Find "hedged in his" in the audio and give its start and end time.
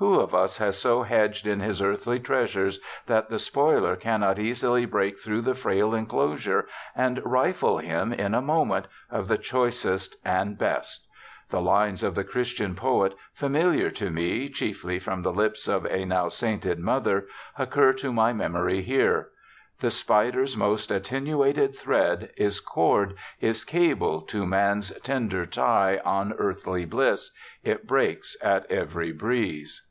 1.02-1.82